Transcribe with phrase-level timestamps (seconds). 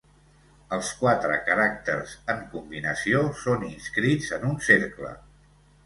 [0.77, 5.19] Els quatre caràcters en combinació són inscrits en un cercle.